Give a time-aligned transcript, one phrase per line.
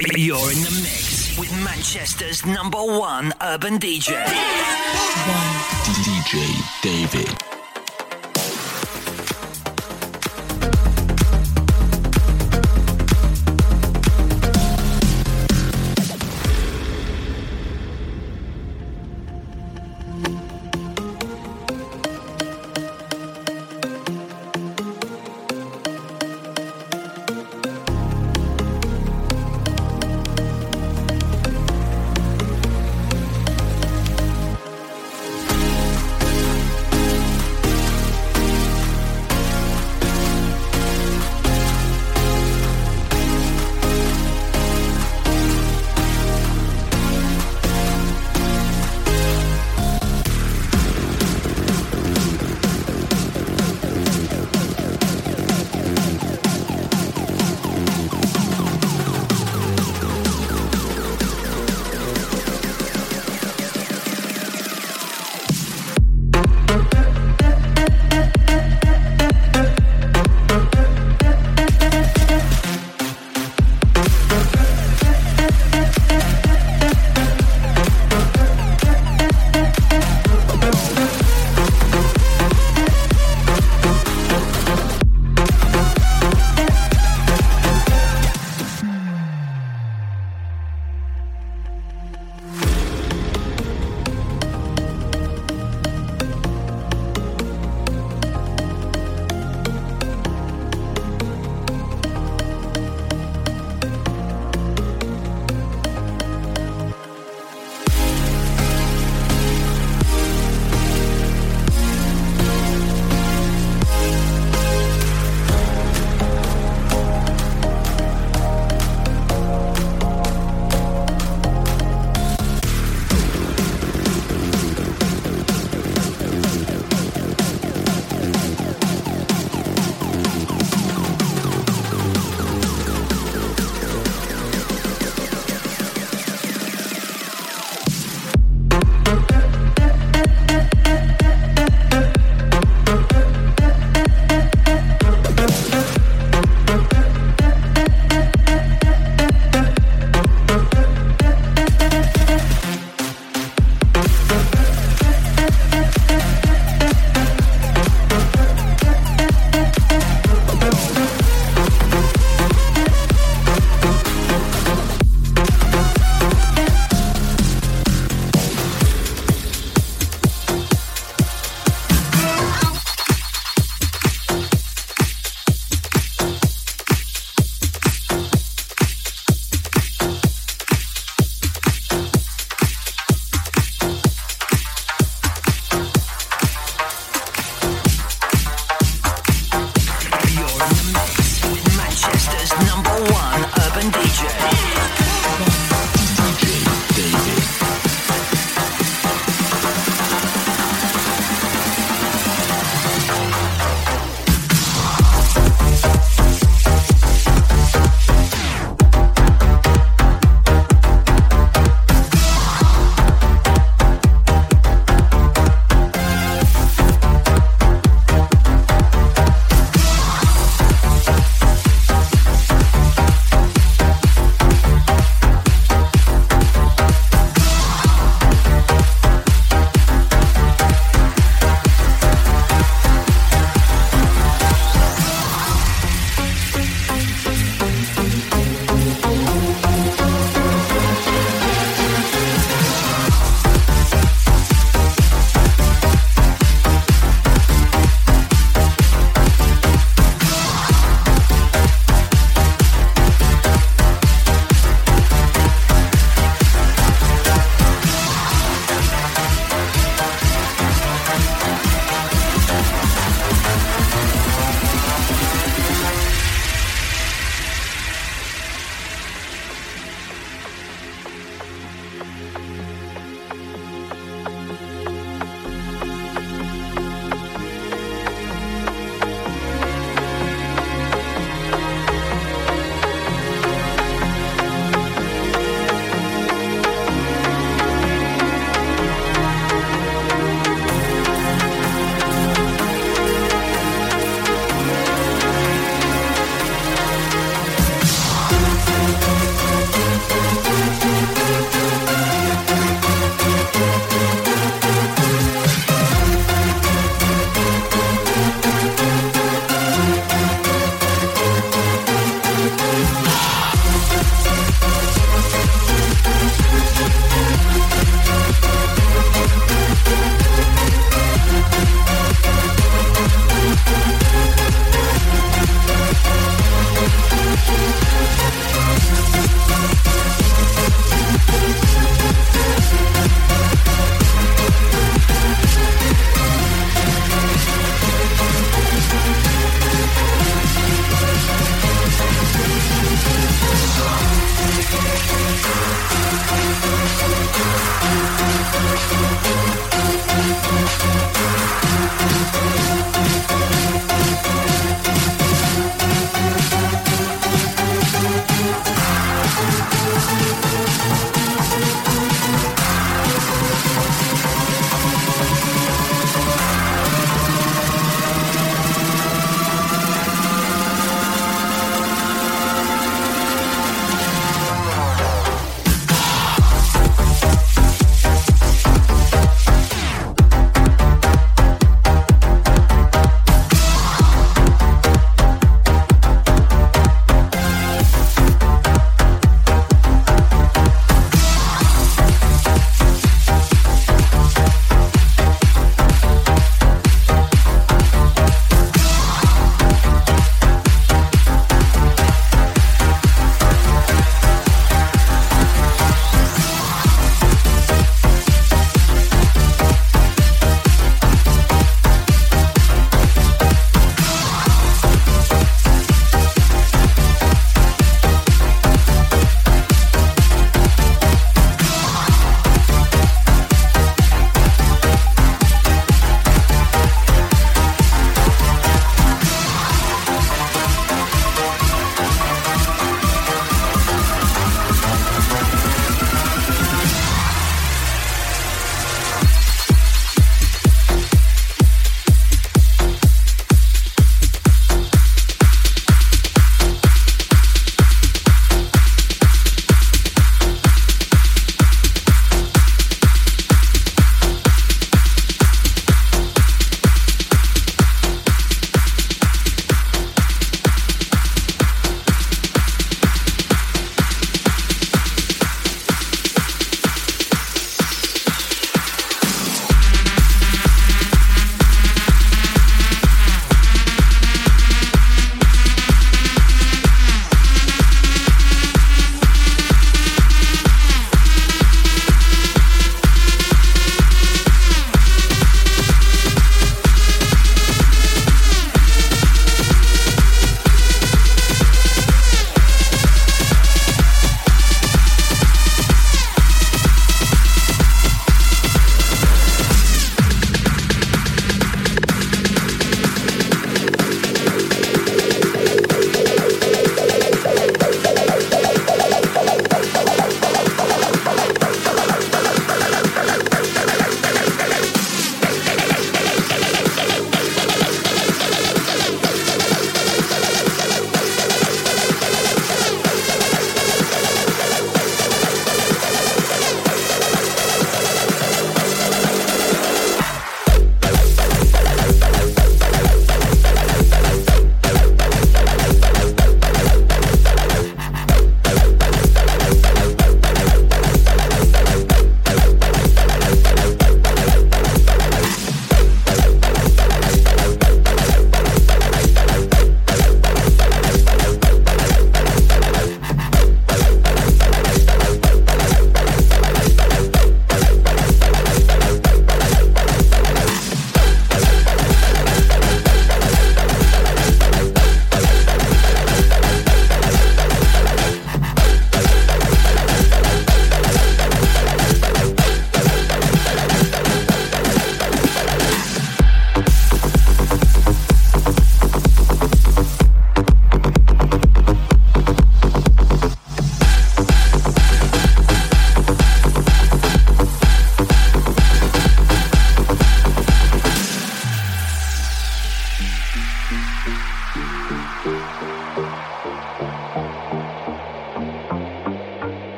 [0.00, 4.14] You're in the mix with Manchester's number one urban DJ.
[5.82, 7.57] DJ David.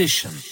[0.00, 0.49] Musician.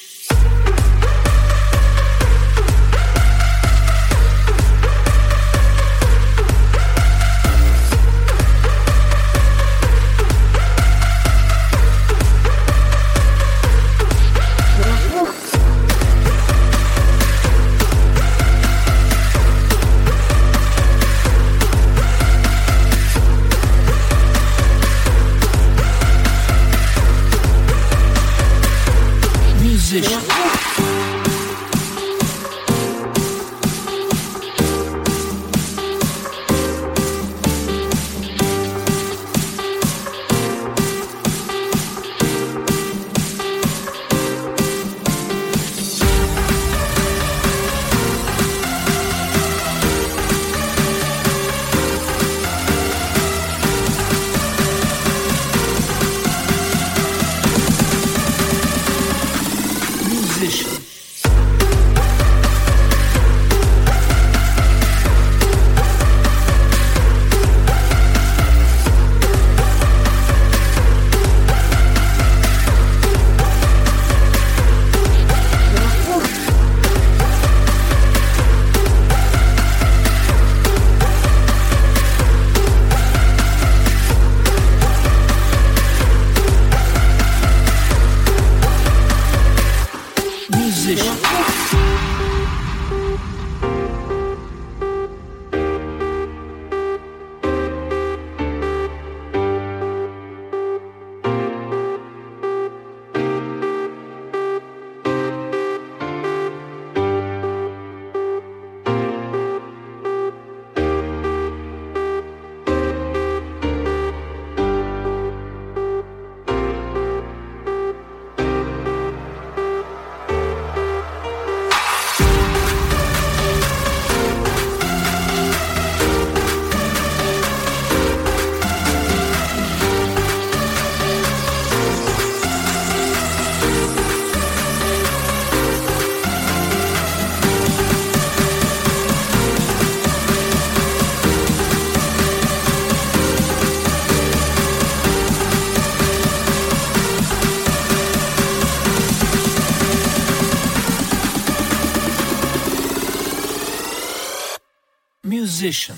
[155.68, 155.97] Musician.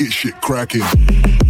[0.00, 1.49] Get shit cracking.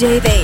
[0.00, 0.39] DJ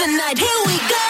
[0.00, 0.38] Tonight.
[0.38, 1.09] Here we go.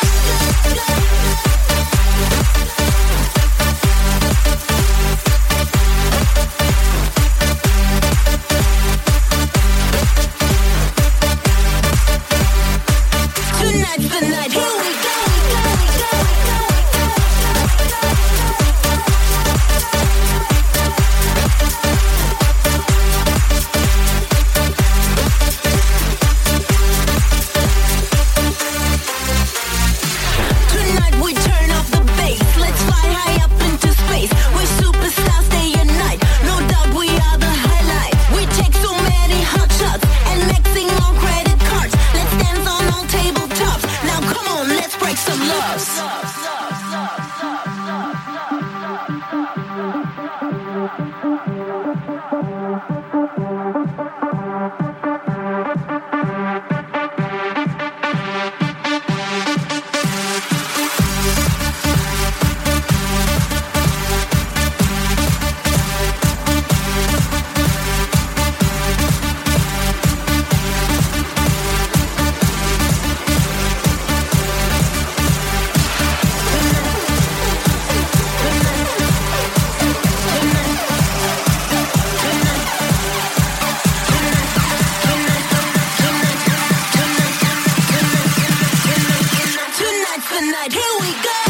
[90.99, 91.50] we go.